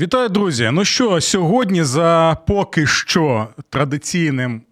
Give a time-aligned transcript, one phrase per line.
[0.00, 0.70] Вітаю, друзі!
[0.72, 4.62] Ну що, сьогодні за поки що традиційним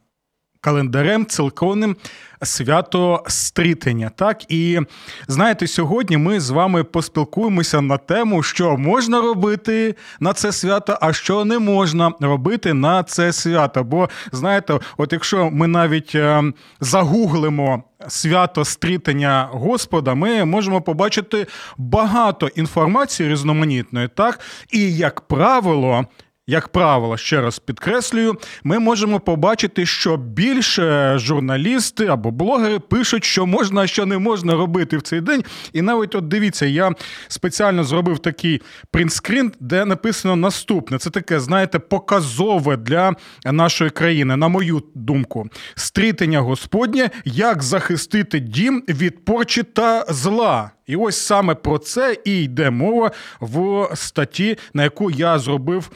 [0.61, 1.97] календарем церковним
[2.43, 4.11] свято стрітення.
[4.17, 4.81] Так і
[5.29, 11.13] знаєте, сьогодні ми з вами поспілкуємося на тему, що можна робити на це свято, а
[11.13, 13.85] що не можна робити на це свято.
[13.85, 16.43] Бо знаєте, от якщо ми навіть е,
[16.81, 17.83] загуглимо.
[18.09, 21.47] Свято стрітення Господа, ми можемо побачити
[21.79, 24.41] багато інформації різноманітної, так
[24.73, 26.07] і як правило,
[26.49, 33.47] як правило, ще раз підкреслюю, ми можемо побачити, що більше журналісти або блогери пишуть, що
[33.47, 35.45] можна, а що не можна робити в цей день.
[35.73, 36.93] І навіть от дивіться, я
[37.29, 44.49] спеціально зробив такий принтскрін, де написано наступне: це таке, знаєте, показове для нашої країни, на
[44.49, 50.71] мою думку, стрітення Господнє, як захистити дім від порчі та зла.
[50.89, 55.91] І ось саме про це і йде мова в статті, на яку я зробив.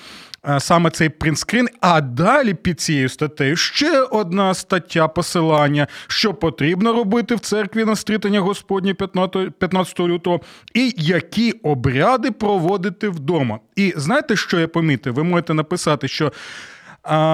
[0.48, 1.68] Е, саме цей принтскрін.
[1.80, 7.96] А далі під цією статтею ще одна стаття посилання, що потрібно робити в церкві на
[7.96, 10.40] стрітання Господні 15 лютого,
[10.74, 13.58] і які обряди проводити вдома.
[13.76, 15.14] І знаєте, що я помітив?
[15.14, 16.32] Ви можете написати, що.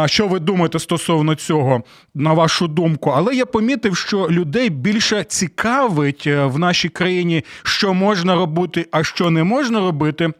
[0.06, 1.82] Що ви думаєте стосовно цього,
[2.14, 3.10] на вашу думку?
[3.10, 9.04] Але я помітив, що людей більше цікавить е, в нашій країні, що можна робити, а
[9.04, 10.32] що не можна робити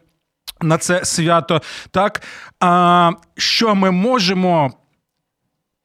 [0.61, 2.21] на це свято, так
[2.59, 4.71] а, що ми можемо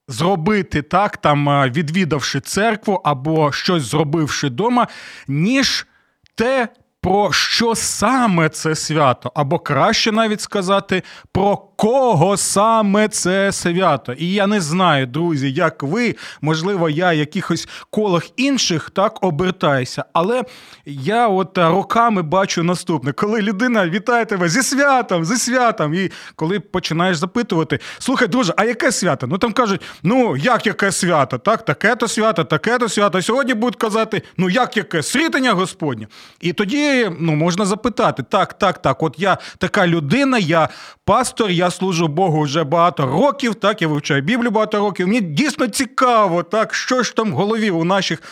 [0.09, 4.87] зробити так, там відвідавши церкву або щось зробивши вдома,
[5.29, 5.87] ніж
[6.35, 6.69] те,
[7.01, 14.13] про що саме це свято, або краще навіть сказати, про кого саме це свято.
[14.13, 20.05] І я не знаю, друзі, як ви, можливо, я в якихось колах інших так обертаюся.
[20.13, 20.43] Але
[20.87, 25.95] я от роками бачу наступне, коли людина вітає тебе зі святом, зі святом.
[25.95, 29.27] І коли починаєш запитувати, слухай, друже, а яке свято?
[29.27, 31.39] Ну там кажуть, ну як яке свято?
[31.39, 33.23] Так, таке-то свято, таке-то свято.
[33.23, 36.07] Сьогодні будуть казати, ну як яке срітення Господнє.
[36.41, 40.69] І тоді ну, можна запитати: так, так, так, от я така людина, я
[41.05, 45.09] пастор, я служу Богу вже багато років, так, я вивчаю Біблію багато років.
[45.09, 48.23] Мені дійсно цікаво, так, що ж там в голові у наших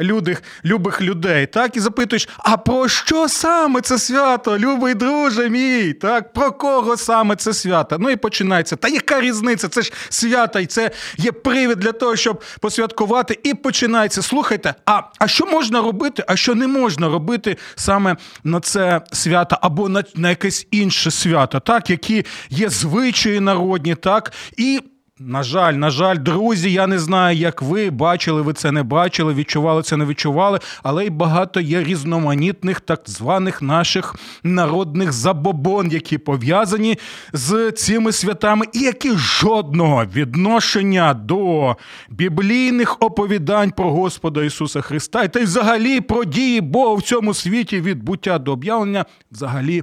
[0.00, 1.46] людих, любих людей.
[1.46, 5.92] Так, і запитуєш, а про що саме це свято, любий друже мій?
[5.92, 7.96] Так, Про кого саме це свято?
[7.98, 8.76] Ну і починається.
[8.76, 9.68] Та яка різниця?
[9.68, 13.38] Це ж свято, і це є привід для того, щоб посвяткувати.
[13.42, 14.22] І починається.
[14.22, 19.58] Слухайте, а а що можна робити, а що не можна робити саме на це свято,
[19.60, 24.80] або на, на якесь інше свято, так, які є звичаї народні, так, і
[25.20, 29.34] на жаль, на жаль, друзі, я не знаю, як ви бачили, ви це не бачили,
[29.34, 36.18] відчували це, не відчували, але й багато є різноманітних так званих наших народних забобон, які
[36.18, 36.98] пов'язані
[37.32, 41.76] з цими святами, і які жодного відношення до
[42.10, 47.80] біблійних оповідань про Господа Ісуса Христа, та й взагалі про дії Бога в цьому світі
[47.80, 49.82] від буття до об'явлення взагалі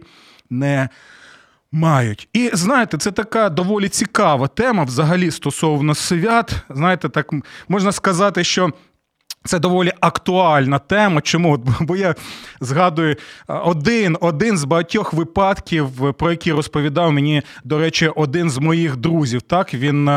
[0.50, 0.90] не.
[1.72, 2.30] Мають.
[2.34, 6.56] І знаєте, це така доволі цікава тема взагалі стосовно свят.
[6.70, 7.30] Знаєте, так
[7.68, 8.72] можна сказати, що.
[9.46, 11.22] Це доволі актуальна тема.
[11.22, 11.58] Чому?
[11.80, 12.16] Бо я
[12.62, 13.16] згадую
[13.48, 19.42] один один з багатьох випадків, про які розповідав мені, до речі, один з моїх друзів.
[19.42, 20.10] Так, він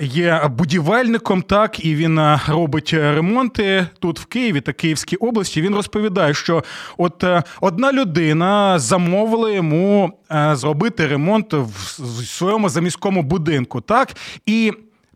[0.00, 5.62] є будівельником, так і він е, робить ремонти тут в Києві та Київській області.
[5.62, 6.64] Він розповідає, що
[6.98, 14.16] от е, одна людина замовила йому е, зробити ремонт в своєму заміському будинку, так
[14.46, 14.72] і.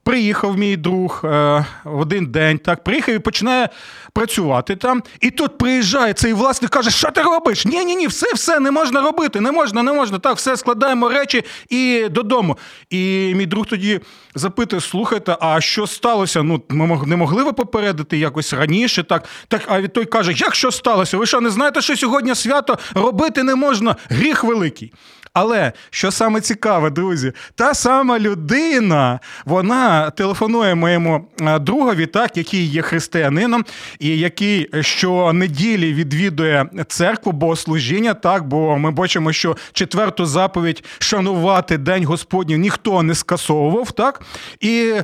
[0.06, 3.68] Приїхав мій друг в один день, так приїхав і починає
[4.12, 5.02] працювати там.
[5.20, 7.66] І тут приїжджає цей власник, каже, що ти робиш?
[7.66, 10.18] Ні, ні, ні, все, все не можна робити, не можна, не можна.
[10.18, 12.58] Так, все складаємо речі і додому.
[12.90, 14.00] І мій друг тоді
[14.34, 16.42] запитує: слухайте, а що сталося?
[16.42, 19.02] Ну, ми не могли ви попередити якось раніше?
[19.02, 21.16] Так, так, а той каже, як що сталося?
[21.16, 23.96] Ви що не знаєте, що сьогодні свято робити не можна?
[24.08, 24.92] Гріх великий.
[25.38, 32.66] Але що саме цікаве, друзі, та сама людина, вона телефонує моєму е, другові, так, який
[32.66, 33.64] є християнином,
[33.98, 42.04] і який щонеділі відвідує церкву, богослужіння, так, бо ми бачимо, що четверту заповідь шанувати День
[42.04, 43.92] Господній ніхто не скасовував.
[43.92, 44.22] так,
[44.60, 44.94] І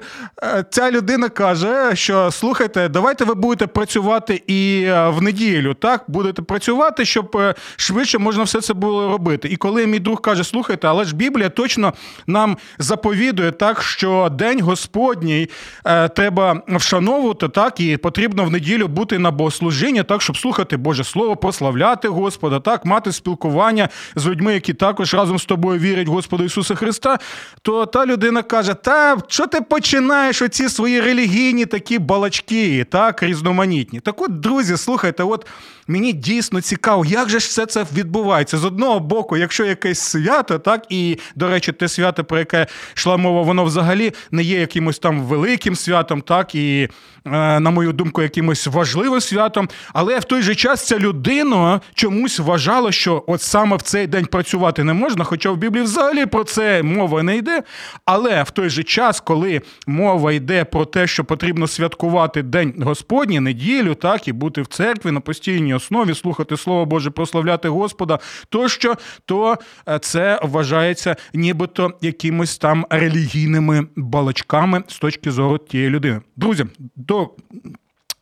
[0.42, 6.42] е, ця людина каже, що слухайте, давайте ви будете працювати і в неділю, так, будете
[6.42, 7.38] працювати, щоб
[7.76, 9.48] швидше можна все це було робити.
[9.48, 11.92] І коли мій друг каже, слухайте, але ж Біблія точно
[12.26, 15.48] нам заповідує так, що День Господній
[15.84, 21.04] е, треба вшановувати, так, і потрібно в неділю бути на богослужінні, так, щоб слухати Боже
[21.04, 26.10] Слово, прославляти Господа, так, мати спілкування з людьми, які також разом з тобою вірять в
[26.10, 27.18] Господа Ісуса Христа,
[27.62, 34.00] то та людина каже: Та що ти починаєш оці свої релігійні такі балачки, так, різноманітні?
[34.00, 35.46] Так от, друзі, слухайте, от
[35.86, 38.58] мені дійсно цікаво, як же ж все це відбувається.
[38.58, 43.16] З одного боку, якщо якесь свято, так, і, до речі, те свято, про яке йшла
[43.16, 46.88] мова, воно взагалі не є якимось там великим святом, так, і,
[47.26, 49.68] е, на мою думку, якимось важливим святом.
[49.92, 54.26] Але в той же час ця людина чомусь вважала, що от саме в цей день
[54.26, 57.62] працювати не можна, хоча в Біблії взагалі про це мова не йде.
[58.04, 63.40] Але в той же час, коли мова йде про те, що потрібно святкувати День Господній,
[63.40, 68.94] неділю, так, і бути в церкві на постійній основі, слухати Слово Боже, прославляти Господа, тощо,
[69.24, 69.56] то
[69.88, 76.20] е, це вважається нібито якимось там релігійними балачками з точки зору тієї людини.
[76.36, 76.66] Друзі,
[76.96, 77.30] до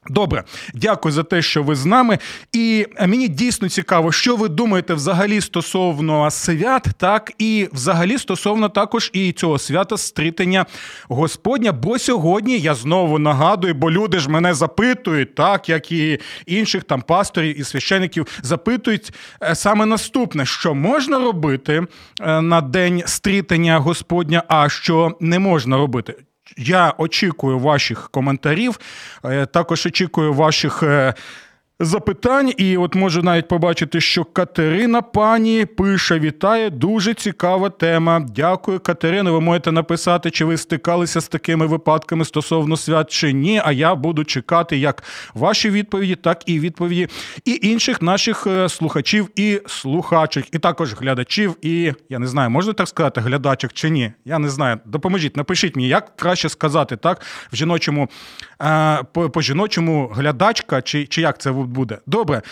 [0.09, 0.45] Добре,
[0.75, 2.19] дякую за те, що ви з нами.
[2.53, 9.11] І мені дійсно цікаво, що ви думаєте взагалі стосовно свят, так і взагалі стосовно також
[9.13, 10.67] і цього свята стрітення
[11.09, 11.73] Господня.
[11.73, 17.03] Бо сьогодні я знову нагадую, бо люди ж мене запитують, так як і інших там
[17.03, 19.13] пасторів і священиків запитують
[19.43, 21.87] е, саме наступне: що можна робити
[22.21, 26.15] е, на день стрітення Господня, а що не можна робити.
[26.57, 28.81] Я очікую ваших коментарів,
[29.25, 31.15] е, також очікую ваших е,
[31.81, 32.53] запитань.
[32.57, 38.27] І от можу навіть побачити, що Катерина пані пише: вітає, дуже цікава тема.
[38.35, 39.31] Дякую, Катерина.
[39.31, 43.63] Ви можете написати, чи ви стикалися з такими випадками стосовно свят чи ні.
[43.65, 45.03] А я буду чекати як
[45.35, 47.09] ваші відповіді, так і відповіді
[47.45, 51.57] і інших наших е, слухачів і слухачок, і також глядачів.
[51.63, 54.13] І я не знаю, можна так сказати, глядачок чи ні?
[54.25, 54.79] Я не знаю.
[54.85, 57.21] Допоможіть, напишіть мені, як краще сказати так
[57.53, 58.09] в жіночому
[58.63, 61.70] е, по, жіночому глядачка, чи, чи як це буде.
[62.07, 62.43] Добре.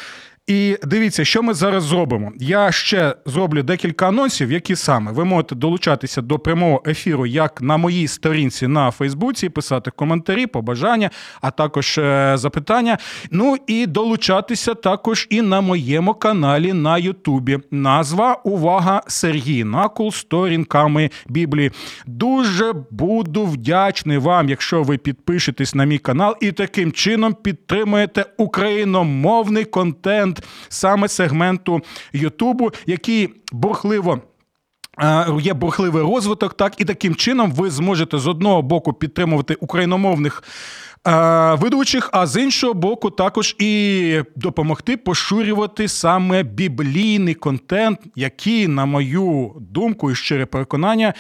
[0.49, 2.33] І дивіться, що ми зараз зробимо.
[2.39, 7.77] Я ще зроблю декілька анонсів, які саме ви можете долучатися до прямого ефіру, як на
[7.77, 11.11] моїй сторінці на Фейсбуці, писати коментарі, побажання,
[11.41, 12.99] а також е, запитання.
[13.31, 17.59] Ну і долучатися також і на моєму каналі на Ютубі.
[17.71, 21.71] Назва Увага Сергій Накул сторінками Біблії.
[22.07, 29.65] Дуже буду вдячний вам, якщо ви підпишетесь на мій канал і таким чином підтримуєте україномовний
[29.65, 30.38] контент
[30.69, 31.81] саме сегменту
[32.13, 34.21] Ютубу, який бурхливо.
[35.01, 40.43] Е, є бурхливий розвиток, так і таким чином ви зможете з одного боку підтримувати україномовних
[41.07, 48.87] е, ведучих, а з іншого боку, також і допомогти поширювати саме біблійний контент, який, на
[48.87, 51.15] мою думку і щире переконання,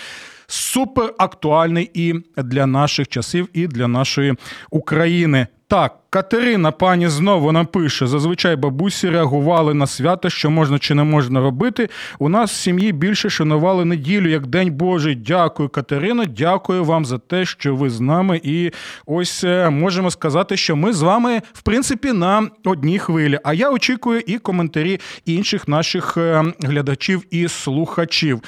[0.46, 4.34] супер актуальний і для наших часів, і для нашої
[4.70, 5.46] України.
[5.70, 11.40] Так, Катерина, пані знову напише: зазвичай бабусі реагували на свято, що можна чи не можна
[11.40, 11.88] робити.
[12.18, 15.14] У нас в сім'ї більше шанували неділю як День Божий.
[15.14, 16.24] Дякую, Катерина.
[16.24, 18.40] Дякую вам за те, що ви з нами.
[18.42, 18.70] І
[19.06, 23.38] ось е, можемо сказати, що ми з вами, в принципі, на одній хвилі.
[23.44, 28.42] А я очікую і коментарі інших наших е, глядачів і слухачів.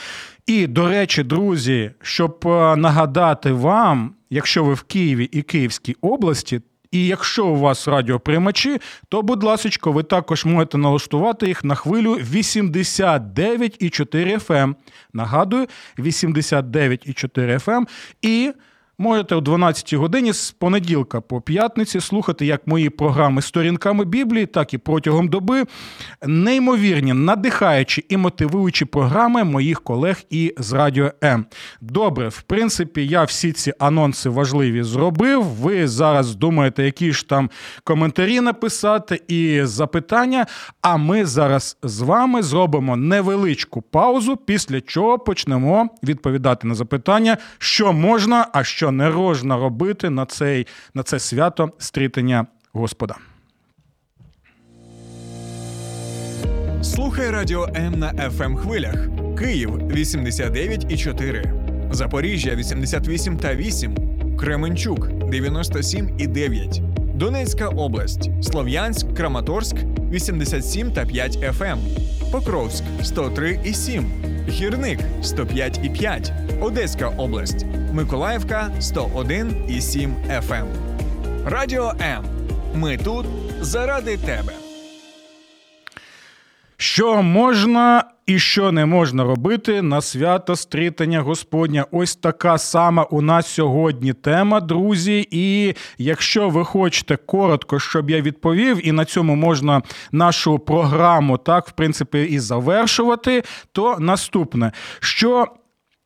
[0.47, 6.61] І, до речі, друзі, щоб е, нагадати вам, якщо ви в Києві і Київській області.
[6.93, 8.79] І якщо у вас радіоприймачі,
[9.09, 14.75] то, будь ласка, ви також можете налаштувати їх на хвилю 89,4 FM.
[15.13, 15.67] Нагадую,
[15.99, 17.87] 89,4 FM.
[18.23, 18.53] І
[19.01, 24.75] Можете о 12 годині з понеділка по п'ятниці слухати як мої програми сторінками Біблії, так
[24.75, 25.65] і протягом доби
[26.27, 31.47] неймовірні, надихаючі і мотивуючі програми моїх колег і з Радіо М.
[31.81, 35.45] Добре, в принципі, я всі ці анонси важливі зробив.
[35.45, 37.51] Ви зараз думаєте, які ж там
[37.85, 40.47] коментарі написати і запитання.
[40.83, 47.93] А ми зараз з вами зробимо невеличку паузу, після чого почнемо відповідати на запитання, що
[47.93, 53.17] можна, а що не можна робити на цей, на це свято стрітення Господа.
[56.83, 59.09] Слухай радіо М на fm ем хвилях.
[59.39, 63.97] Київ 89,4, Запоріжжя 88 та 8,
[64.39, 69.77] Кременчук 97,9, Донецька область, Слов'янськ, Краматорськ
[70.11, 71.79] 87 та 5 FM, ем.
[72.33, 74.05] Покровськ 103,7,
[74.49, 80.55] Гірник 105,5, Одеська область, Миколаївка 101,7 FM.
[80.55, 80.67] Ем.
[81.47, 82.25] Радіо М.
[82.75, 83.27] Ми тут
[83.61, 84.53] заради тебе.
[86.77, 91.87] Що можна і що не можна робити на свято стрітання Господня?
[91.91, 95.29] Ось така сама у нас сьогодні тема, друзі.
[95.31, 99.83] І якщо ви хочете коротко, щоб я відповів, і на цьому можна
[100.13, 103.43] нашу програму так, в принципі, і завершувати,
[103.73, 105.47] то наступне, що.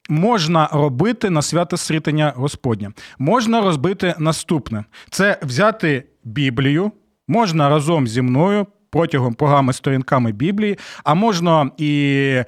[0.09, 2.93] Можна робити на свято срітання Господня.
[3.19, 6.93] Можна розбити наступне: це взяти Біблію,
[7.29, 12.43] можна разом зі мною протягом програми сторінками Біблії, а можна і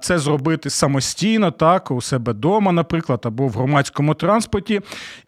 [0.00, 4.80] це зробити самостійно, так, у себе вдома, наприклад, або в громадському транспорті,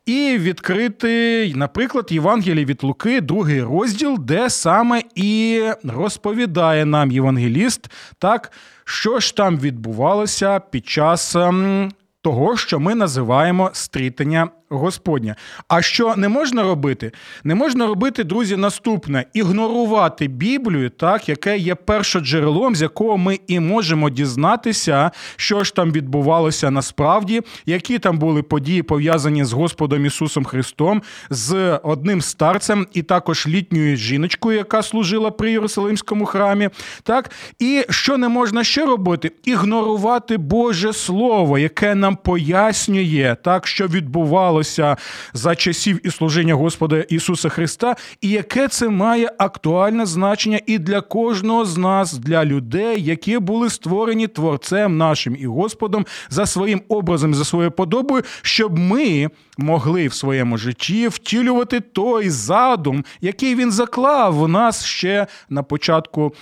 [0.07, 8.53] і відкрити, наприклад, Євангеліє від Луки, другий розділ, де саме і розповідає нам євангеліст, так,
[8.85, 11.91] що ж там відбувалося під час ем,
[12.23, 15.37] того, що ми називаємо стрітення Господня.
[15.69, 17.12] А що не можна робити?
[17.45, 23.61] Не можна робити, друзі, наступне: ігнорувати Біблію, так, яке є першоджерелом, з якого ми і
[23.61, 30.45] можемо дізнатися, що ж там відбувалося насправді, які там були події пов'язані з Господом Ісусом
[30.45, 36.71] Христом, з одним старцем і також літньою жіночкою, яка служила при Єрусалимському храмі.
[37.02, 39.33] Так, і що не можна ще робити?
[39.45, 44.97] Ігнорувати Боже Слово, яке нам пояснює, так, що відбувалося відбувалося
[45.33, 51.00] за часів і служіння Господа Ісуса Христа, і яке це має актуальне значення і для
[51.00, 57.35] кожного з нас, для людей, які були створені Творцем нашим і Господом за своїм образом,
[57.35, 64.42] за своєю подобою, щоб ми могли в своєму житті втілювати той задум, який він заклав
[64.42, 66.35] у нас ще на початку.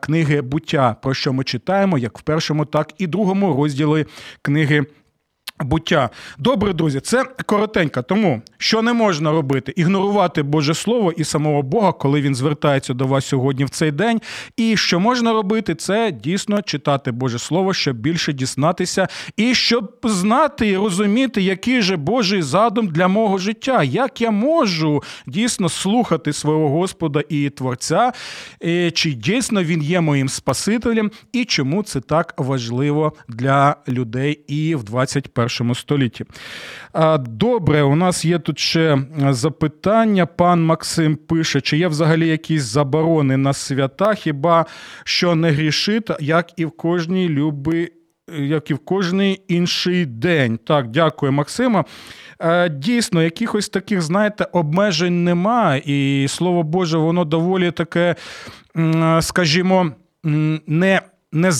[0.00, 4.06] Книги буття, про що ми читаємо як в першому, так і другому розділі
[4.42, 4.86] книги
[5.60, 6.10] Буття.
[6.38, 8.02] Добре, друзі, це коротенько.
[8.02, 13.06] Тому що не можна робити, ігнорувати Боже Слово і самого Бога, коли він звертається до
[13.06, 14.20] вас сьогодні в цей день.
[14.56, 20.68] І що можна робити, це дійсно читати Боже Слово, щоб більше дізнатися, і щоб знати
[20.68, 26.68] і розуміти, який же Божий задум для мого життя, як я можу дійсно слухати свого
[26.68, 28.12] Господа і Творця,
[28.92, 34.84] чи дійсно він є моїм Спасителем, і чому це так важливо для людей і в
[34.84, 36.24] 21 21 столітті.
[37.18, 38.98] Добре, у нас є тут ще
[39.30, 40.26] запитання.
[40.26, 44.66] Пан Максим пише, чи є взагалі якісь заборони на свята, хіба
[45.04, 47.90] що не грішить, як і в кожній люби.
[48.38, 50.58] Як і в кожний інший день.
[50.66, 51.84] Так, дякую, Максима.
[52.70, 58.14] Дійсно, якихось таких, знаєте, обмежень нема, і слово Боже, воно доволі таке,
[59.20, 59.90] скажімо,
[60.66, 61.00] не
[61.32, 61.52] не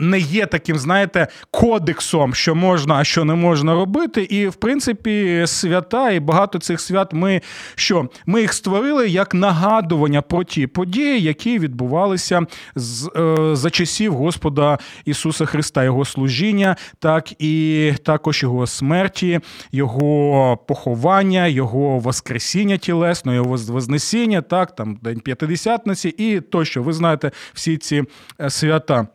[0.00, 4.22] не є таким, знаєте, кодексом, що можна, а що не можна робити.
[4.22, 7.40] І, в принципі, свята і багато цих свят ми
[7.74, 8.08] що?
[8.26, 14.78] Ми їх створили як нагадування про ті події, які відбувалися з, е, за часів Господа
[15.04, 19.40] Ісуса Христа, Його служіння, так і також Його смерті,
[19.72, 26.82] Його поховання, Його воскресіння тілесного, Його вознесіння, так, там День П'ятидесятниці і тощо.
[26.82, 28.04] Ви знаєте всі ці
[28.40, 29.06] е, свята.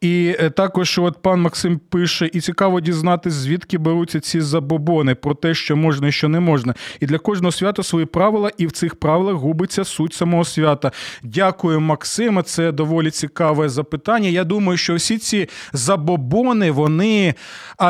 [0.00, 5.34] І е, також от пан Максим пише: і цікаво дізнатися, звідки беруться ці забобони про
[5.34, 6.74] те, що можна і що не можна.
[7.00, 10.92] І для кожного свята свої правила, і в цих правилах губиться суть самого свята.
[11.22, 12.42] Дякую, Максиме.
[12.42, 14.28] Це доволі цікаве запитання.
[14.28, 17.34] Я думаю, що всі ці забобони вони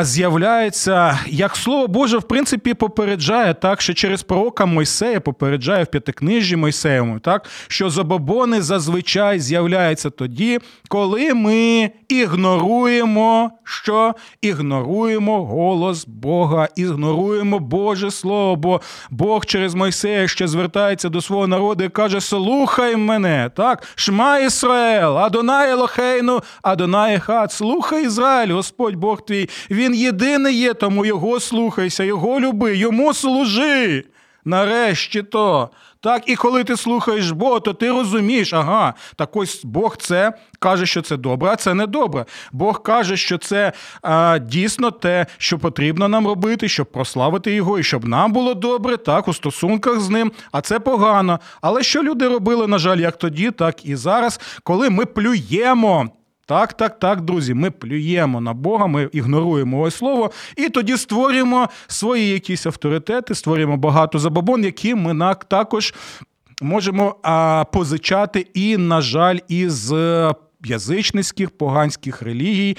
[0.02, 6.56] з'являються, як слово Боже, в принципі, попереджає так, що через пророка Мойсея попереджає в п'ятикнижжі
[6.56, 10.58] Мойсеєвому, так що забобони зазвичай з'являються тоді,
[10.88, 11.57] коли ми
[12.08, 14.14] ігноруємо що?
[14.42, 21.84] Ігноруємо голос Бога, ігноруємо Боже Слово, бо Бог через Мойсея ще звертається до свого народу
[21.84, 23.88] і каже: Слухай мене, так?
[23.94, 27.52] Шма Ісраїл, Адонай Елохейну, Адонай Хат.
[27.52, 29.48] Слухай Ізраїль, Господь Бог твій.
[29.70, 34.04] Він єдиний є, тому його слухайся, його люби, йому служи.
[34.44, 35.70] Нарешті то.
[36.00, 40.86] Так, і коли ти слухаєш Бога, то ти розумієш, ага, так ось Бог це каже,
[40.86, 42.24] що це добре, а це не добре.
[42.52, 47.82] Бог каже, що це а, дійсно те, що потрібно нам робити, щоб прославити його, і
[47.82, 50.32] щоб нам було добре, так, у стосунках з ним.
[50.52, 51.40] А це погано.
[51.60, 56.08] Але що люди робили, на жаль, як тоді, так і зараз, коли ми плюємо
[56.48, 61.68] Так, так, так, друзі, ми плюємо на Бога, ми ігноруємо його слово, і тоді створюємо
[61.86, 65.94] свої якісь авторитети, створюємо багато забобон, які ми також
[66.62, 72.76] можемо а, позичати і, на жаль, із е, язичницьких поганських релігій.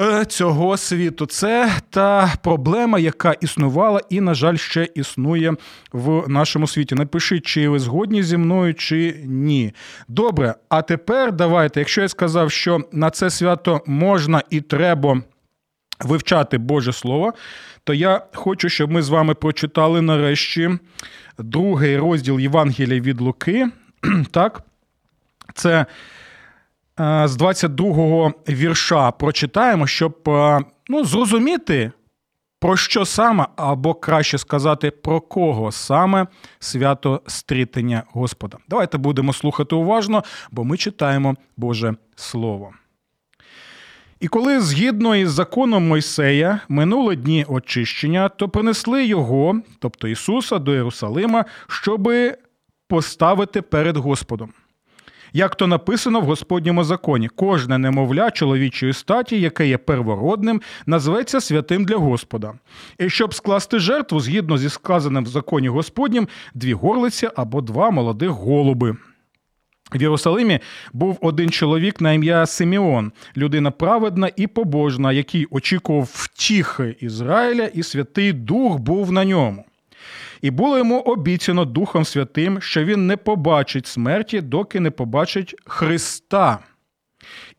[0.00, 5.54] Е, цього світу це та проблема, яка існувала і, на жаль, ще існує
[5.92, 6.94] в нашому світі.
[6.94, 9.72] Напишіть, чи ви згодні зі мною, чи ні.
[10.08, 15.22] Добре, а тепер давайте, якщо я сказав, що на це свято можна і треба
[16.00, 17.32] вивчати Боже Слово,
[17.84, 20.70] то я хочу, щоб ми з вами прочитали нарешті
[21.38, 23.68] другий розділ Євангелія від Луки.
[24.30, 24.62] Так,
[25.54, 25.86] це
[26.98, 31.92] з 22-го вірша прочитаємо, щоб е, ну, зрозуміти,
[32.60, 36.26] про що саме, або краще сказати, про кого саме
[36.58, 38.58] свято стрітення Господа.
[38.68, 42.72] Давайте будемо слухати уважно, бо ми читаємо Боже Слово.
[44.20, 50.74] І коли згідно із законом Мойсея минули дні очищення, то принесли його, тобто Ісуса, до
[50.74, 52.36] Єрусалима, щоби
[52.88, 54.52] поставити перед Господом.
[55.32, 61.84] Як то написано в Господньому законі, кожне немовля чоловічої статі, яке є первородним, назветься святим
[61.84, 62.52] для Господа.
[62.98, 68.30] І щоб скласти жертву, згідно зі сказаним в законі Господнім, дві горлиці або два молодих
[68.30, 68.96] голуби.
[69.92, 70.60] В Єрусалимі
[70.92, 77.82] був один чоловік на ім'я Симеон, людина праведна і побожна, який очікував втіхи Ізраїля, і
[77.82, 79.64] Святий Дух був на ньому.
[80.42, 86.58] І було йому обіцяно Духом Святим, що він не побачить смерті, доки не побачить Христа.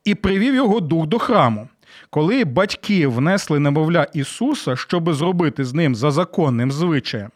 [0.04, 1.68] І привів його дух до храму.
[2.10, 7.30] Коли батьки внесли немовля Ісуса, щоби зробити з ним за законним звичаєм,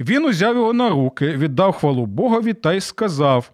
[0.00, 3.50] він узяв його на руки, віддав хвалу Богові та й сказав: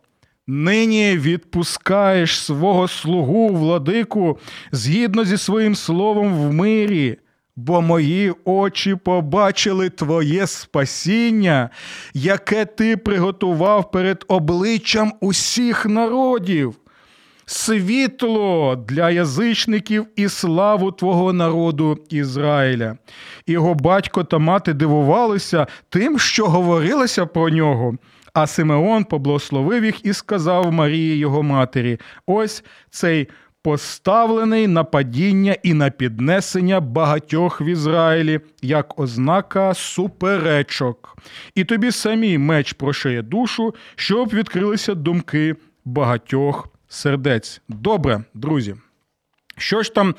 [0.46, 4.38] Нині відпускаєш свого слугу, владику,
[4.72, 7.18] згідно зі своїм словом в мирі,
[7.56, 11.71] бо мої очі побачили Твоє спасіння,
[12.14, 16.75] яке ти приготував перед обличчям усіх народів.
[17.47, 22.96] Світло для язичників і славу Твого народу Ізраїля.
[23.46, 27.94] Його батько та мати дивувалися тим, що говорилося про нього.
[28.35, 33.29] А Симеон поблагословив їх і сказав Марії його матері: ось цей
[33.62, 41.16] поставлений на падіння і на піднесення багатьох в Ізраїлі, як ознака суперечок.
[41.55, 47.61] І тобі самій меч прошиє душу, щоб відкрилися думки багатьох сердець.
[47.68, 48.75] Добре, друзі.
[49.57, 50.14] Що ж там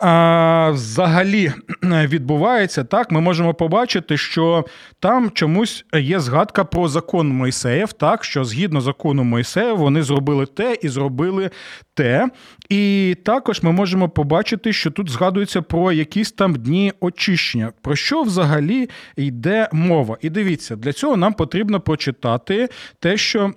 [0.00, 4.64] а, взагалі відбувається, так ми можемо побачити, що
[5.00, 10.76] там чомусь є згадка про закон Мойсеєв, так що згідно закону Мойсея вони зробили те
[10.82, 11.50] і зробили
[11.94, 12.28] те.
[12.68, 17.72] І також ми можемо побачити, що тут згадується про якісь там дні очищення.
[17.82, 20.16] Про що взагалі йде мова?
[20.20, 22.68] І дивіться, для цього нам потрібно прочитати
[23.00, 23.52] те, що.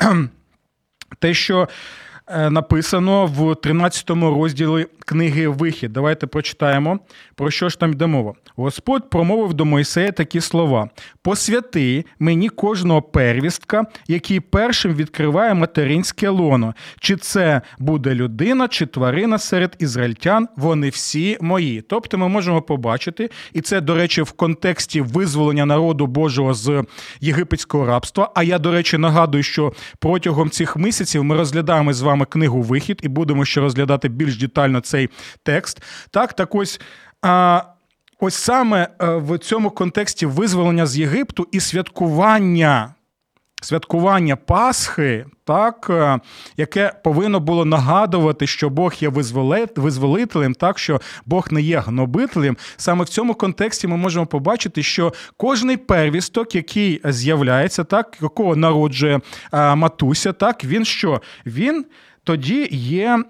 [1.20, 1.68] Те, що
[2.30, 5.92] написано в 13 розділі книги Вихід.
[5.92, 6.98] Давайте прочитаємо,
[7.34, 8.32] про що ж там йде мова.
[8.56, 10.88] Господь промовив до Мойсея такі слова:
[11.22, 16.74] посвяти мені кожного первістка, який першим відкриває материнське лоно.
[17.00, 21.80] Чи це буде людина, чи тварина серед ізраїльтян, вони всі мої.
[21.80, 26.84] Тобто ми можемо побачити, і це, до речі, в контексті визволення народу Божого з
[27.20, 28.30] єгипетського рабства.
[28.34, 32.62] А я, до речі, нагадую, що протягом цих місяців ми розглядаємо з вами вами книгу
[32.62, 35.08] Вихід і будемо ще розглядати більш детально цей
[35.42, 35.82] текст.
[36.10, 36.80] Так, так ось.
[37.22, 37.62] А,
[38.20, 42.94] Ось саме е, в цьому контексті визволення з Єгипту і святкування.
[43.62, 46.18] Святкування Пасхи, так, е,
[46.56, 49.08] яке повинно було нагадувати, що Бог є
[49.76, 52.56] визволителем, так що Бог не є гнобителем.
[52.76, 59.20] Саме в цьому контексті ми можемо побачити, що кожний первісток, який з'являється, так якого народжує
[59.52, 61.20] е, матуся, так він що?
[61.46, 61.84] Він
[62.28, 63.24] тоді є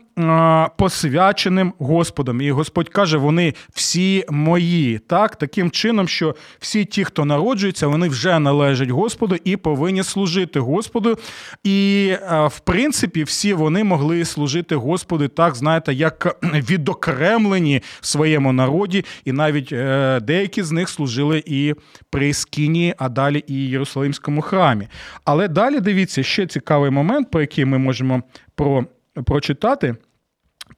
[0.77, 2.41] посвяченим Господом.
[2.41, 4.99] І Господь каже, вони всі мої.
[4.99, 10.61] Так, Таким чином, що всі ті, хто народжується, вони вже належать Господу і повинні служити
[10.61, 11.19] Господу.
[11.65, 12.13] І,
[12.47, 16.37] в принципі, всі вони могли служити Господу, так, знаєте, як
[16.71, 21.75] відокремлені в своєму народі, і навіть е, деякі з них служили і
[22.11, 24.89] при Скіні, а далі і Єрусалимському храмі.
[25.25, 28.23] Але далі дивіться ще цікавий момент, по який ми можемо
[28.55, 28.85] про,
[29.25, 29.97] прочитати.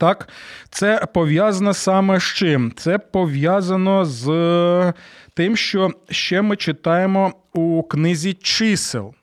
[0.00, 0.28] Так,
[0.70, 2.72] це пов'язано саме з чим?
[2.76, 4.26] Це пов'язано з
[5.34, 9.14] тим, що ще ми читаємо у книзі чисел.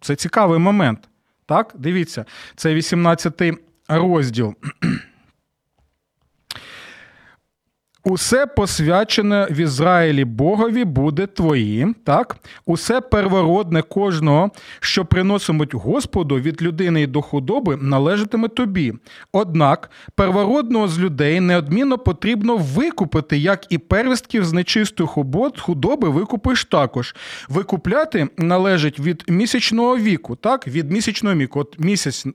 [0.00, 1.08] Це цікавий момент.
[1.46, 2.24] Так, дивіться,
[2.56, 3.42] це 18
[3.88, 4.54] розділ.
[8.08, 12.36] Усе посвячене в Ізраїлі Богові буде твоїм, так?
[12.66, 18.92] Усе первородне кожного, що приносимуть Господу від людини і до худоби, належатиме тобі.
[19.32, 25.08] Однак первородного з людей неодмінно потрібно викупити, як і первістків з нечистої
[25.58, 27.14] худоби викупиш також.
[27.48, 30.68] Викупляти належить від місячного віку, так?
[30.68, 31.60] Від місячного віку.
[31.60, 32.32] От місяць е-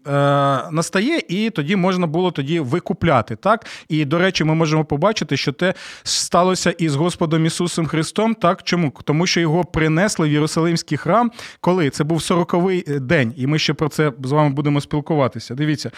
[0.72, 3.36] настає, і тоді можна було тоді викупляти.
[3.36, 3.66] так?
[3.90, 8.36] І, до речі, ми можемо побачити, що те сталося із Господом Ісусом Христом.
[8.36, 8.94] Так чому?
[9.04, 13.74] Тому що його принесли в Єрусалимський храм, коли це був сороковий день, і ми ще
[13.74, 15.56] про це з вами будемо спілкуватися.
[15.56, 15.92] Дивіться.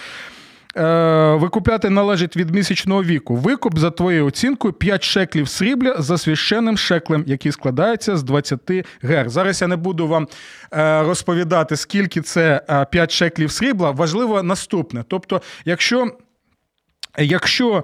[0.77, 3.35] Е, викупляти належить від місячного віку.
[3.35, 8.59] Викуп за твоєю оцінкою 5 шеклів срібля за священним шеклем, який складається з 20
[9.01, 9.29] гер.
[9.29, 10.27] Зараз я не буду вам
[10.73, 13.91] е, розповідати, скільки це 5 е, шеклів срібла.
[13.91, 15.03] Важливо наступне.
[15.07, 16.07] Тобто, якщо,
[17.17, 17.83] якщо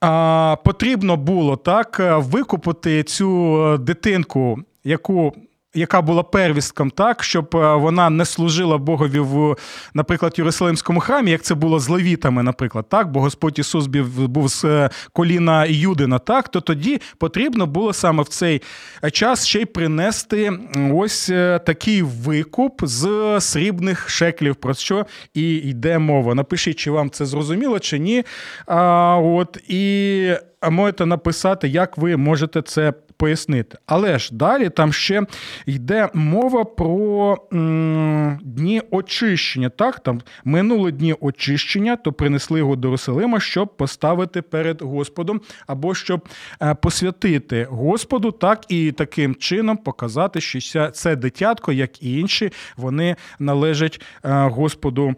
[0.00, 5.32] а, Потрібно було так викупити цю дитинку, яку
[5.76, 9.56] яка була первістком, так щоб е, вона не служила Богові в,
[9.94, 14.64] наприклад, Єрусалимському храмі, як це було з левітами, наприклад, так, бо Господь Ісус був з
[14.64, 18.62] е, коліна Юдина, так, то тоді потрібно було саме в цей
[19.12, 20.52] час ще й принести
[20.94, 26.34] ось е, такий викуп з срібних шеклів, про що і йде мова.
[26.34, 28.24] Напишіть, чи вам це зрозуміло, чи ні.
[28.66, 30.30] А, от, І
[30.70, 33.78] можете написати, як ви можете це пояснити.
[33.86, 35.22] Але ж далі там ще
[35.66, 39.68] йде мова про м, дні очищення.
[39.68, 45.94] Так, там минули дні очищення, то принесли його до Русалима, щоб поставити перед Господом, або
[45.94, 46.28] щоб
[46.62, 53.16] е, посвятити Господу, так і таким чином показати, що це дитятко, як і інші, вони
[53.38, 55.14] належать е, Господу.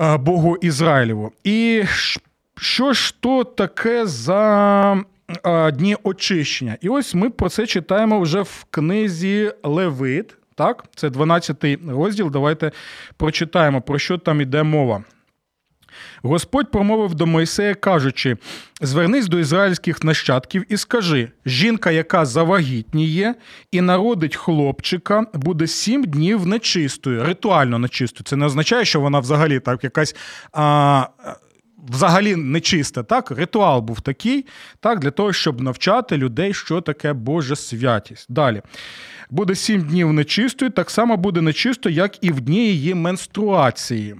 [0.00, 1.32] Е, Богу Ізраїлеву.
[1.44, 1.84] І
[2.56, 5.04] що ж то таке за
[5.72, 6.76] дні очищення.
[6.80, 10.34] І ось ми про це читаємо вже в книзі Левит.
[10.54, 12.30] Так, це 12 розділ.
[12.30, 12.72] Давайте
[13.16, 15.04] прочитаємо, про що там іде мова.
[16.22, 18.36] Господь промовив до Мойсея, кажучи:
[18.80, 23.34] звернись до ізраїльських нащадків і скажи: жінка, яка завагітніє
[23.70, 28.24] і народить хлопчика, буде сім днів нечистою, ритуально нечистою.
[28.24, 30.16] Це не означає, що вона взагалі так якась.
[30.52, 31.06] А,
[31.88, 33.02] взагалі нечисте.
[33.02, 34.46] Так, ритуал був такий,
[34.80, 38.26] так, для того, щоб навчати людей, що таке Божа святість.
[38.28, 38.62] Далі.
[39.30, 44.16] Буде сім днів нечистою, так само буде нечисто, як і в дні її менструації.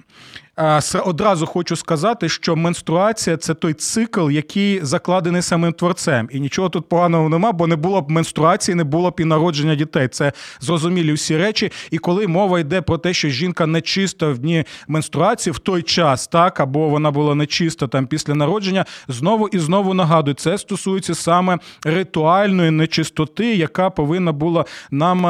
[1.05, 6.29] Одразу хочу сказати, що менструація це той цикл, який закладений самим творцем.
[6.33, 9.75] І нічого тут поганого нема, бо не було б менструації, не було б і народження
[9.75, 10.09] дітей.
[10.09, 11.73] Це зрозумілі всі речі.
[11.91, 16.27] І коли мова йде про те, що жінка нечиста в дні менструації в той час,
[16.27, 21.59] так або вона була нечиста там після народження, знову і знову нагадую, це стосується саме
[21.85, 25.21] ритуальної нечистоти, яка повинна була нам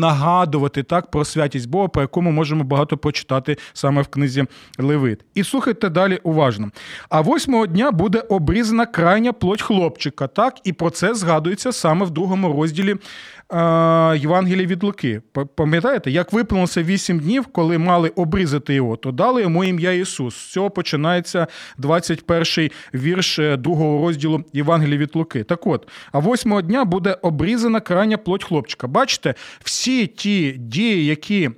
[0.00, 4.46] нагадувати так про святість Бога, про яку ми можемо багато прочитати саме в книзі.
[4.78, 5.20] Левит.
[5.34, 6.70] І слухайте далі уважно.
[7.08, 10.26] А восьмого дня буде обрізана крайня плоть хлопчика.
[10.26, 12.96] Так, і про це згадується саме в другому розділі
[14.16, 15.22] Євангелія від Луки.
[15.54, 20.34] Пам'ятаєте, як виповнилося вісім днів, коли мали обрізати його, то дали йому ім'я Ісус.
[20.34, 21.46] З цього починається
[21.78, 25.44] 21-й вірш е, другого розділу Євангелія від Луки.
[25.44, 28.86] Так от, а восьмого дня буде обрізана крайня плоть хлопчика.
[28.86, 31.50] Бачите, всі ті дії, які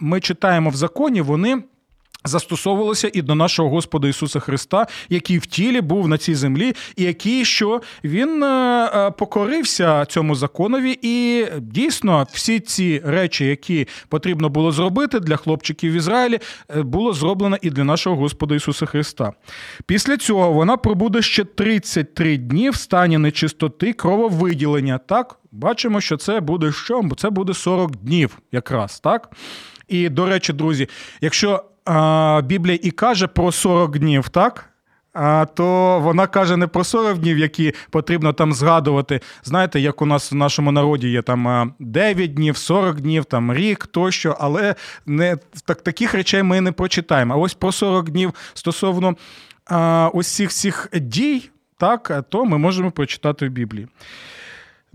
[0.00, 1.62] ми читаємо в законі, вони.
[2.26, 7.02] Застосовувалося і до нашого Господа Ісуса Христа, який в тілі був на цій землі, і
[7.02, 14.48] який що він е, е, покорився цьому законові, і дійсно всі ці речі, які потрібно
[14.48, 16.38] було зробити для хлопчиків в Ізраїлі,
[16.76, 19.32] е, було зроблено і для нашого Господа Ісуса Христа.
[19.86, 24.98] Після цього вона пробуде ще 33 дні в стані нечистоти крововиділення.
[24.98, 27.02] Так, бачимо, що це буде що?
[27.16, 29.30] Це буде 40 днів, якраз так.
[29.88, 30.88] І до речі, друзі,
[31.20, 31.64] якщо
[32.44, 34.70] Біблія і каже про 40 днів, так?
[35.54, 39.20] То вона каже не про 40 днів, які потрібно там згадувати.
[39.42, 43.86] Знаєте, як у нас в нашому народі є там 9 днів, 40 днів, там рік
[43.86, 44.74] тощо, але
[45.06, 47.34] не так, таких речей ми не прочитаємо.
[47.34, 49.16] А ось про 40 днів стосовно
[49.66, 53.88] а, ось цих дій, так, то ми можемо прочитати в Біблії.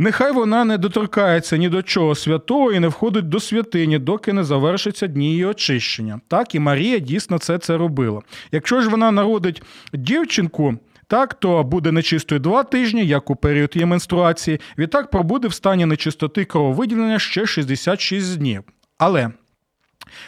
[0.02, 4.44] Нехай вона не доторкається ні до чого святого і не входить до святині, доки не
[4.44, 6.22] завершиться дні її очищення.
[6.28, 8.22] Так і Марія дійсно це це робила.
[8.52, 9.62] Якщо ж вона народить
[9.94, 10.76] дівчинку.
[11.08, 14.60] Так, то буде нечистою два тижні, як у період її менструації.
[14.78, 18.64] Відтак пробуде в стані нечистоти крововиділення ще 66 днів.
[18.98, 19.30] Але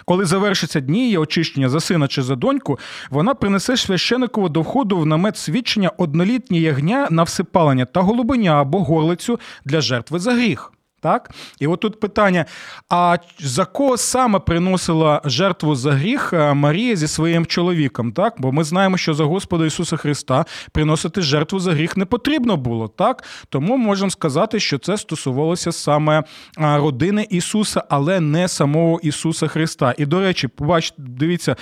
[0.06, 4.98] Коли завершиться дні її очищення за сина чи за доньку, вона принесе священикову до входу
[4.98, 10.72] в намет свідчення однолітнє ягня на всипалення та голубиня або горлицю для жертви за гріх.
[11.02, 11.32] Так?
[11.60, 12.46] І от тут питання:
[12.90, 18.12] а за кого саме приносила жертву за гріх е, Марія зі своїм чоловіком?
[18.12, 18.34] Так?
[18.38, 22.88] Бо ми знаємо, що за Господа Ісуса Христа приносити жертву за гріх не потрібно було.
[22.88, 23.24] Так?
[23.50, 26.24] Тому можемо сказати, що це стосувалося саме
[26.58, 29.96] родини Ісуса, але не самого Ісуса Христа.
[29.98, 31.56] І, до речі, побачите, дивіться,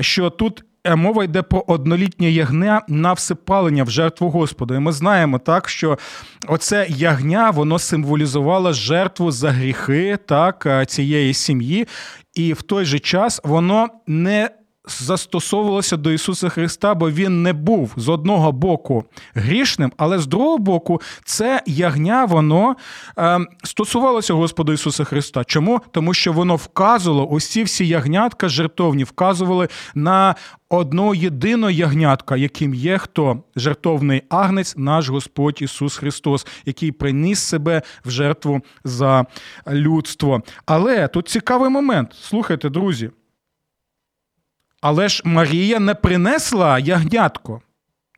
[0.00, 0.64] що тут
[0.96, 4.74] мова йде про однолітнє ягня на всипалення в жертву Господу.
[4.74, 5.98] І ми знаємо так, що
[6.48, 11.88] оце ягня воно символізувало жертву за гріхи так, е, цієї сім'ї,
[12.34, 14.50] і в той же час воно не
[14.88, 20.58] застосовувалося до Ісуса Христа, бо Він не був з одного боку грішним, але з другого
[20.58, 22.76] боку, це ягня, воно
[23.18, 25.44] е, стосувалося Господа Ісуса Христа.
[25.44, 25.80] Чому?
[25.90, 30.34] Тому що воно вказувало, усі всі ягнятка жертовні вказували на
[30.68, 37.82] одного єдиного ягнятка, яким є хто жертовний агнець, наш Господь Ісус Христос, який приніс себе
[38.04, 39.26] в жертву за
[39.70, 40.42] людство.
[40.66, 42.14] Але тут цікавий момент.
[42.20, 43.10] Слухайте, друзі.
[44.80, 47.60] Але ж Марія не принесла ягнятко.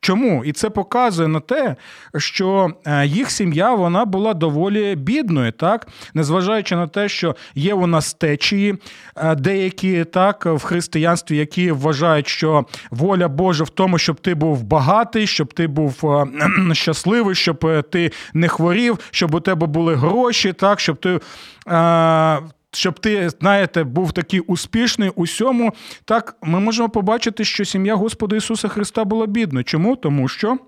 [0.03, 0.45] Чому?
[0.45, 1.77] І це показує на те,
[2.17, 7.87] що е, їх сім'я вона була доволі бідною, так незважаючи на те, що є у
[7.87, 8.75] нас течії
[9.17, 14.63] е, деякі так в християнстві, які вважають, що воля Божа в тому, щоб ти був
[14.63, 16.27] багатий, щоб ти був е,
[16.75, 21.21] щасливий, щоб ти не хворів, щоб у тебе були гроші, так щоб ти
[22.73, 25.73] щоб ти, знаєте, був такий успішний усьому,
[26.05, 29.63] так ми можемо побачити, що сім'я Господа Ісуса Христа була бідна.
[29.63, 29.97] Чому?
[29.97, 30.59] Тому що.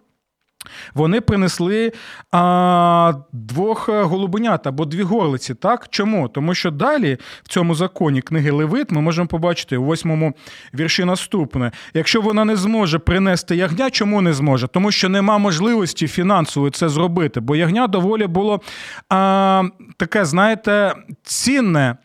[0.94, 1.92] Вони принесли
[2.30, 5.54] а, двох е, голубенят або дві горлиці.
[5.54, 5.86] Так?
[5.90, 6.28] Чому?
[6.28, 10.34] Тому що далі в цьому законі книги Левит ми можемо побачити у восьмому
[10.74, 14.68] вірші наступне: якщо вона не зможе принести ягня, чому не зможе?
[14.68, 18.60] Тому що нема можливості фінансово це зробити, бо ягня доволі було
[19.08, 19.62] а,
[19.96, 21.96] таке, знаєте, цінне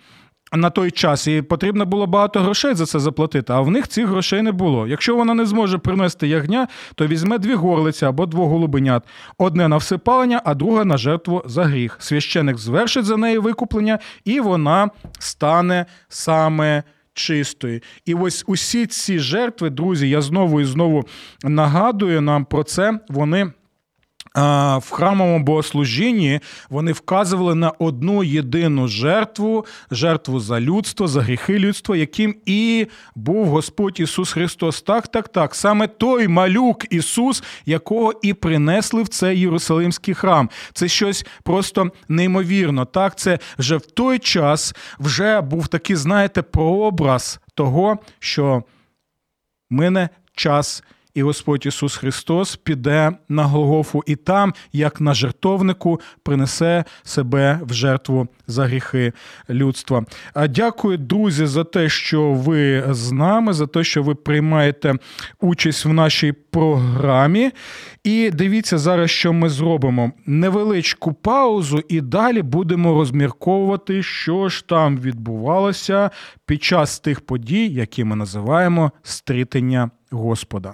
[0.54, 4.08] на той час, і потрібно було багато грошей за це заплатити, а в них цих
[4.08, 4.88] грошей не було.
[4.88, 9.04] Якщо вона не зможе принести ягня, то візьме дві горлиці або двох голубенят:
[9.38, 11.98] одне на всипалення, а друге на жертву за гріх.
[12.00, 16.84] Священик звершить за неї викуплення, і вона стане саме.
[17.14, 17.84] Чистої.
[18.06, 21.06] І ось усі ці жертви, друзі, я знову і знову
[21.44, 23.00] нагадую нам про це.
[23.10, 23.52] Вони
[24.78, 31.98] в храмовому богослужінні вони вказували на одну єдину жертву, жертву за людство, за гріхи людства,
[31.98, 34.82] яким і був Господь Ісус Христос.
[34.82, 35.56] Так, так, так.
[35.56, 40.50] Саме той малюк Ісус, якого і принесли в цей Єрусалимський храм.
[40.74, 42.86] Це щось просто неймовірно.
[42.86, 48.64] Так, це вже в той час вже був такий, знаєте, прообраз того, що
[49.70, 50.84] мине час
[51.18, 57.74] і Господь Ісус Христос піде на Голгофу і там, як на жертовнику, принесе себе в
[57.74, 59.14] жертву за гріхи
[59.50, 60.06] людства.
[60.34, 64.94] А дякую, друзі, за те, що ви з нами, за те, що ви приймаєте
[65.42, 67.52] участь в нашій програмі.
[68.04, 70.12] І дивіться зараз, що ми зробимо.
[70.26, 76.10] Невеличку паузу, і далі будемо розмірковувати, що ж там відбувалося
[76.46, 80.74] під час тих подій, які ми називаємо стрітення Господа.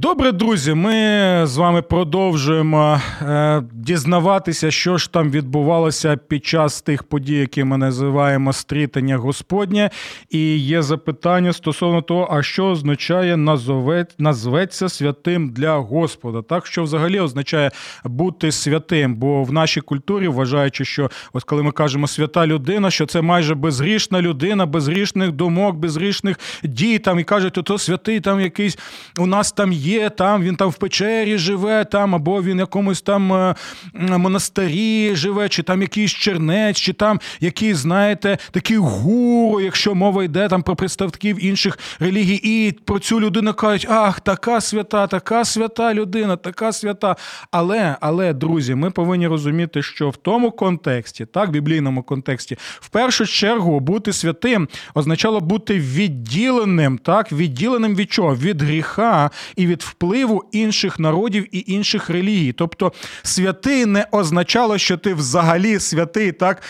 [0.00, 0.92] Добре, друзі, ми
[1.46, 7.78] з вами продовжуємо е, дізнаватися, що ж там відбувалося під час тих подій, які ми
[7.78, 9.90] називаємо стрітання Господнє.
[10.30, 13.36] І є запитання стосовно того, а що означає
[14.18, 16.42] назветься святим для Господа.
[16.42, 17.70] Так, що взагалі означає
[18.04, 19.14] бути святим?
[19.14, 23.54] Бо в нашій культурі, вважаючи, що от коли ми кажемо свята людина, що це майже
[23.54, 28.78] безгрішна людина, безгрішних думок, безгрішних дій там і кажуть, то святий там якийсь
[29.18, 32.60] у нас там є є там, він там в печері живе, там, або він в
[32.60, 33.54] якомусь там е,
[33.94, 40.48] монастирі живе, чи там якийсь чернець, чи там якийсь, знаєте, такий гуру, якщо мова йде
[40.48, 45.94] там про представників інших релігій, і про цю людину кажуть, ах, така свята, така свята
[45.94, 47.16] людина, така свята.
[47.50, 52.88] Але, але, друзі, ми повинні розуміти, що в тому контексті, так, в біблійному контексті, в
[52.88, 58.36] першу чергу бути святим означало бути відділеним, так, відділеним від чого?
[58.36, 62.52] Від гріха і від впливу інших народів і інших релігій.
[62.52, 66.62] Тобто святий не означало, що ти взагалі святий, так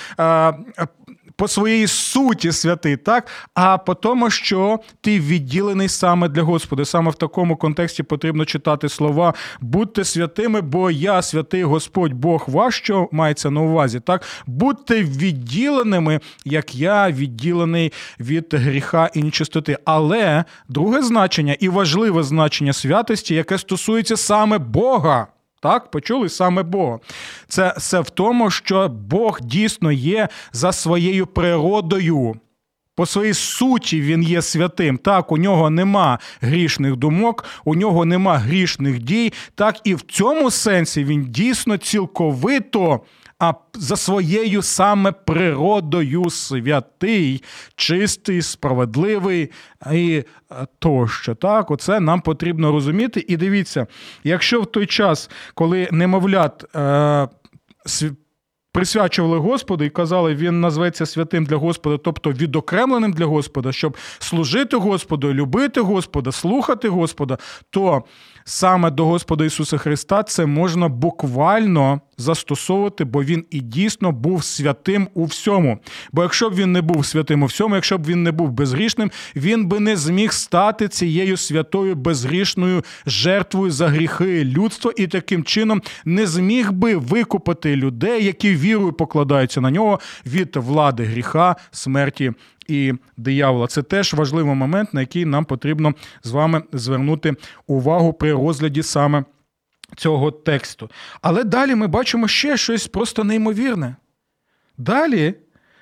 [1.39, 6.85] по своїй суті святий, так, а по тому, що ти відділений саме для Господа.
[6.85, 12.77] Саме в такому контексті потрібно читати слова будьте святими, бо я святий Господь Бог ваш,
[12.77, 14.01] що мається на увазі.
[14.01, 19.79] Так, будьте відділеними, як я відділений від гріха і нечистоти.
[19.85, 25.27] Але друге значення і важливе значення святості, яке стосується саме Бога.
[25.61, 26.99] Так, почули саме Бога.
[27.49, 32.35] Це все в тому, що Бог дійсно є за своєю природою.
[32.95, 34.99] По своїй суті він є святим.
[34.99, 39.33] Так, у нього нема грішних думок, у нього нема грішних дій.
[39.55, 43.01] Так, і в цьому сенсі він дійсно цілковито
[43.39, 47.43] а за своєю саме природою святий,
[47.77, 49.51] чистий, справедливий
[49.93, 51.35] і е, тощо.
[51.35, 53.25] Так, оце нам потрібно розуміти.
[53.29, 53.87] І дивіться,
[54.25, 56.77] якщо в той час, коли немовлят.
[56.77, 57.29] Е,
[58.73, 64.77] Присвячували Господу і казали, він назветься святим для Господа, тобто відокремленим для Господа, щоб служити
[64.77, 67.39] Господу, любити Господа, слухати Господа,
[67.71, 68.03] то
[68.49, 75.09] саме до Господа Ісуса Христа це можна буквально застосовувати, бо він і дійсно був святим
[75.15, 75.79] у всьому.
[76.13, 79.11] Бо якщо б він не був святим у всьому, якщо б він не був безгрішним,
[79.37, 85.83] він би не зміг стати цією святою безгрішною жертвою за гріхи людства і таким чином
[86.05, 92.33] не зміг би викупити людей, які вірою покладаються на нього від влади гріха, смерті
[92.69, 93.67] і диявола.
[93.67, 97.35] Це теж важливий момент, на який нам потрібно з вами звернути
[97.67, 99.25] увагу при розгляді саме
[99.97, 100.91] цього тексту.
[101.23, 103.97] Але далі ми бачимо ще щось просто неймовірне.
[104.79, 105.35] Далі.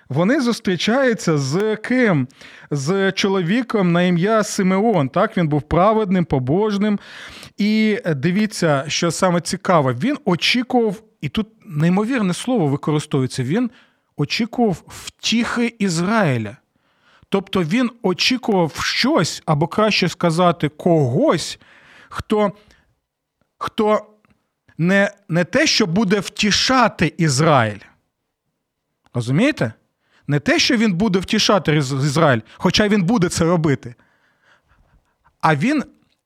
[0.09, 2.29] Вони зустрічаються з ким?
[2.71, 5.09] З чоловіком на ім'я Симеон.
[5.09, 6.99] Так, він був праведним, побожним.
[7.57, 13.71] І дивіться, що саме цікаве, він очікував, і тут неймовірне слово використовується: він
[14.17, 16.57] очікував втіхи Ізраїля.
[17.37, 21.59] Тобто він очікував щось, або краще сказати, когось,
[22.09, 22.53] хто
[23.59, 24.07] хто
[24.79, 27.79] не, не те, що буде втішати Ізраїль.
[29.15, 29.73] Розумієте?
[30.27, 33.95] Не те, що він буде втішати Ізраїль, хоча він буде це робити.
[35.41, 35.85] А він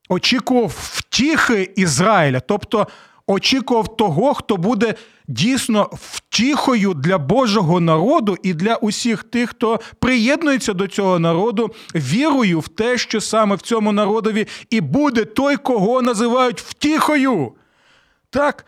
[0.08, 2.88] очікував втіхи Ізраїля, тобто
[3.30, 4.94] очікував того, хто буде
[5.28, 12.60] дійсно втіхою для Божого народу і для усіх тих, хто приєднується до цього народу, вірою
[12.60, 17.52] в те, що саме в цьому народові і буде той, кого називають втіхою.
[18.30, 18.66] Так,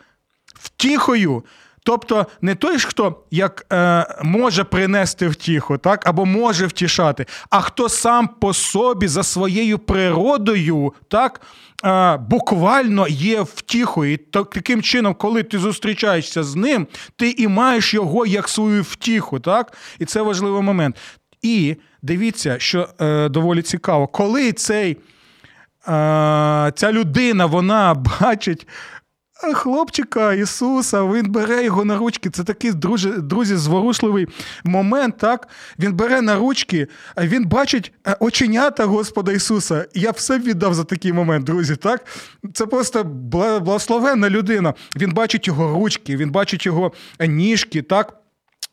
[0.55, 1.43] втіхою.
[1.85, 7.89] Тобто не той, хто як е, може принести втіху, так, або може втішати, а хто
[7.89, 11.41] сам по собі за своєю природою, так,
[11.85, 14.13] е, буквально є втіхою.
[14.13, 19.39] І таким чином, коли ти зустрічаєшся з ним, ти і маєш його як свою втіху.
[19.39, 20.95] так, І це важливий момент.
[21.41, 24.97] І дивіться, що е, доволі цікаво, коли цей.
[25.87, 28.67] Е, ця людина вона бачить
[29.53, 32.29] хлопчика Ісуса, він бере його на ручки.
[32.29, 34.27] Це такий друзі, друзі, зворушливий
[34.63, 35.17] момент.
[35.17, 35.47] так?
[35.79, 39.85] Він бере на ручки, він бачить е, оченята Господа Ісуса.
[39.93, 41.75] Я все віддав за такий момент, друзі.
[41.75, 42.05] так?
[42.53, 44.73] Це просто благословенна людина.
[44.95, 47.81] Він бачить його ручки, він бачить його ніжки.
[47.81, 48.22] так?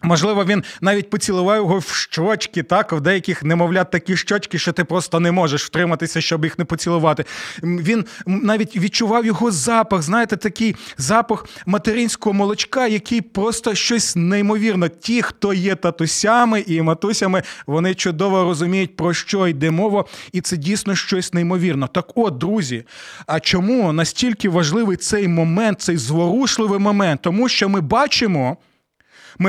[0.02, 4.84] Можливо, він навіть поцілував його в щочки, так, в деяких немовлят такі щочки, що ти
[4.84, 7.24] просто не можеш втриматися, щоб їх не поцілувати.
[7.62, 14.88] Він навіть відчував його запах, знаєте, такий запах материнського молочка, який просто щось неймовірно.
[14.88, 20.56] Ті, хто є татусями і матусями, вони чудово розуміють, про що йде мова, і це
[20.56, 21.86] дійсно щось неймовірно.
[21.86, 22.84] Так от, друзі,
[23.26, 27.20] а чому настільки важливий цей момент, цей зворушливий момент?
[27.22, 28.56] Тому що ми бачимо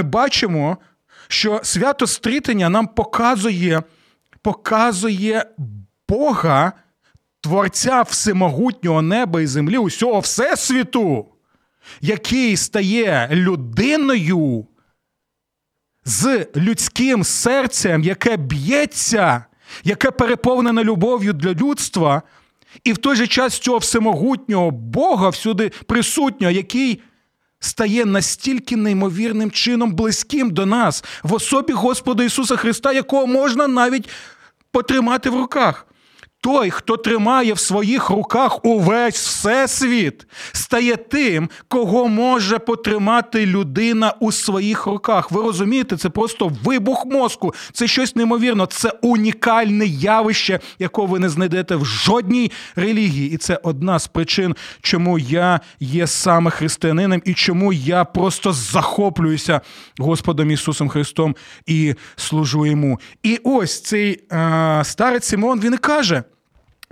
[0.04, 0.77] бачимо,
[1.27, 3.84] що свято стрітення нам показує,
[4.41, 5.45] показує
[6.10, 6.71] Бога,
[7.41, 11.25] Творця всемогутнього неба і землі, усього Всесвіту,
[12.01, 14.67] який стає людиною
[16.06, 19.45] з людським серцем, яке б'ється,
[19.84, 22.21] яке переповнене любов'ю для людства,
[22.84, 27.01] і в той же час цього всемогутнього Бога всюди присутнього, який
[27.62, 34.09] стає настільки неймовірним чином близьким до нас в особі Господа Ісуса Христа, якого можна навіть
[34.72, 35.86] потримати в руках.
[36.43, 44.31] Той, хто тримає в своїх руках увесь всесвіт, стає тим, кого може потримати людина у
[44.31, 45.31] своїх руках.
[45.31, 51.29] Ви розумієте, це просто вибух мозку, це щось неймовірне, це унікальне явище, якого ви не
[51.29, 53.31] знайдете в жодній релігії.
[53.31, 59.61] І це одна з причин, чому я є саме християнином і чому я просто захоплююся
[59.97, 61.35] Господом Ісусом Христом
[61.65, 62.99] і служу йому.
[63.23, 66.23] І ось цей е, старець Симон він каже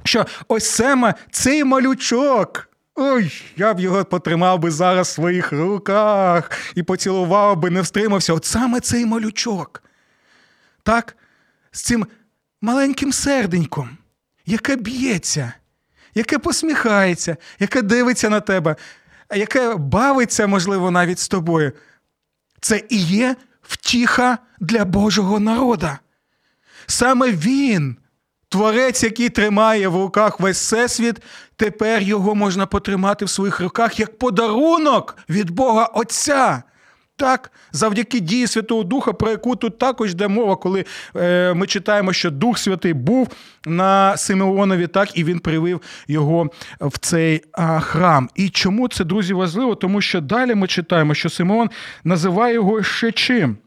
[0.03, 2.69] що ось саме цей малючок.
[2.95, 8.33] Ой, я б його потримав би зараз в своїх руках і поцілував би, не встримався.
[8.33, 9.83] От саме цей малючок.
[10.83, 11.17] Так,
[11.71, 12.07] з цим
[12.61, 13.97] маленьким серденьком,
[14.45, 15.53] яке б'ється,
[16.15, 18.75] яке посміхається, яке дивиться на тебе,
[19.35, 21.71] яке бавиться, можливо, навіть з тобою.
[22.61, 25.99] Це і є втіха для Божого народа.
[26.87, 27.97] Саме він.
[28.49, 31.21] Творець, який тримає в руках весь всесвіт,
[31.55, 36.63] тепер його можна потримати в своїх руках як подарунок від Бога Отця.
[37.15, 40.85] Так, завдяки дії Святого Духа, про яку тут також йде мова, коли
[41.15, 43.27] е, ми читаємо, що Дух Святий був
[43.65, 46.49] на Симеонові, так, і він привив його
[46.81, 48.29] в цей а, храм.
[48.35, 49.75] І чому це, друзі, важливо?
[49.75, 51.69] Тому що далі ми читаємо, що Симеон
[52.03, 53.57] називає його ще чим.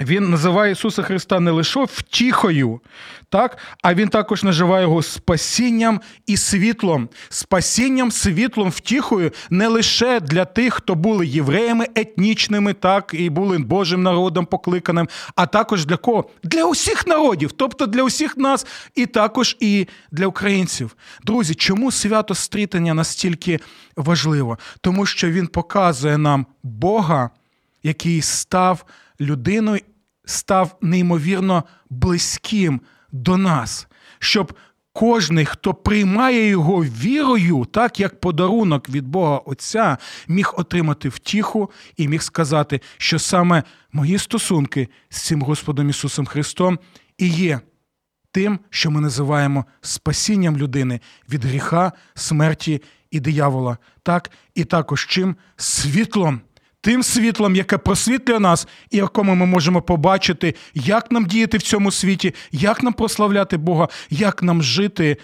[0.00, 2.80] Він називає Ісуса Христа не лише втіхою,
[3.28, 7.08] так, а він також називає його спасінням і світлом.
[7.28, 14.02] Спасінням, світлом, втіхою не лише для тих, хто були євреями етнічними, так, і були Божим
[14.02, 16.30] народом покликаним, а також для кого?
[16.42, 20.96] Для усіх народів, тобто для усіх нас, і також і для українців.
[21.22, 23.60] Друзі, чому свято стрітання настільки
[23.96, 24.58] важливо?
[24.80, 27.30] Тому що він показує нам Бога,
[27.82, 28.84] який став
[29.20, 29.80] людиною
[30.24, 32.80] став неймовірно близьким
[33.12, 33.86] до нас,
[34.18, 34.52] щоб
[34.92, 39.98] кожний, хто приймає його вірою, так як подарунок від Бога Отця,
[40.28, 43.62] міг отримати втіху і міг сказати, що саме
[43.92, 46.78] мої стосунки з цим Господом Ісусом Христом
[47.18, 47.60] і є
[48.30, 51.00] тим, що ми називаємо спасінням людини
[51.30, 55.36] від гріха, смерті і диявола, так і також чим?
[55.56, 56.40] Світлом
[56.84, 61.90] тим світлом, яке просвітлює нас, і якому ми можемо побачити, як нам діяти в цьому
[61.90, 65.16] світі, як нам прославляти Бога, як нам жити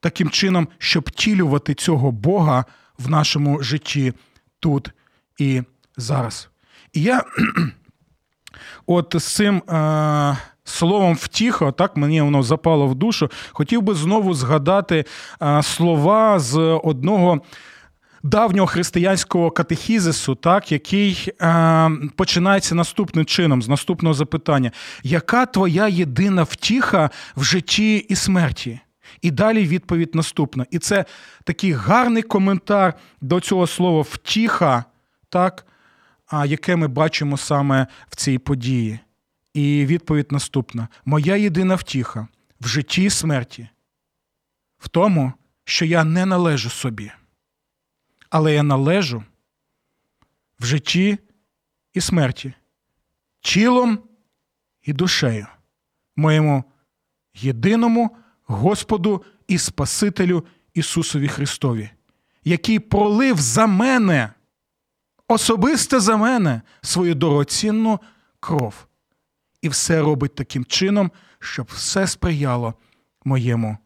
[0.00, 2.64] таким чином, щоб втілювати цього Бога
[2.98, 4.12] в нашому житті
[4.60, 4.90] тут
[5.38, 5.62] і
[5.96, 6.48] зараз.
[6.92, 7.24] І я
[8.86, 14.34] от з цим е- словом втіха, так мені воно запало в душу, хотів би знову
[14.34, 15.04] згадати
[15.42, 17.40] е- слова з одного
[18.22, 26.42] давнього християнського катехізису, так, який е, починається наступним чином, з наступного запитання: яка твоя єдина
[26.42, 28.80] втіха в житті і смерті?
[29.22, 30.66] І далі відповідь наступна.
[30.70, 31.04] І це
[31.44, 34.84] такий гарний коментар до цього слова втіха,
[35.28, 35.66] так,
[36.46, 38.98] яке ми бачимо саме в цій події.
[39.54, 42.28] І відповідь наступна: Моя єдина втіха
[42.60, 43.68] в житті і смерті,
[44.78, 45.32] в тому,
[45.64, 47.12] що я не належу собі
[48.32, 49.24] але я належу
[50.60, 51.18] в житті
[51.92, 52.54] і смерті,
[53.40, 53.98] тілом
[54.82, 55.46] і душею,
[56.16, 56.64] моєму
[57.34, 61.90] єдиному Господу і Спасителю Ісусові Христові,
[62.44, 64.32] який пролив за мене,
[65.28, 68.00] особисто за мене, свою дорогоцінну
[68.40, 68.86] кров.
[69.62, 72.74] І все робить таким чином, щоб все сприяло
[73.24, 73.78] моєму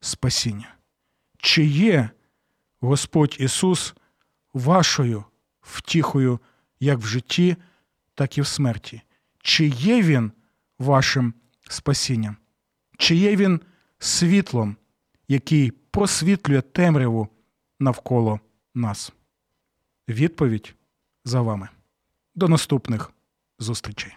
[0.00, 0.66] спасінню.
[1.38, 2.10] Чи є
[2.86, 3.94] Господь Ісус
[4.54, 5.24] вашою
[5.60, 6.40] втіхою
[6.80, 7.56] як в житті,
[8.14, 9.02] так і в смерті.
[9.42, 10.32] Чи є Він
[10.78, 11.34] вашим
[11.68, 12.36] спасінням?
[12.98, 13.60] Чи є Він
[13.98, 14.76] світлом,
[15.28, 17.28] який просвітлює темряву
[17.80, 18.40] навколо
[18.74, 19.12] нас?
[20.08, 20.74] Відповідь
[21.24, 21.68] за вами.
[22.34, 23.12] До наступних
[23.58, 24.16] зустрічей.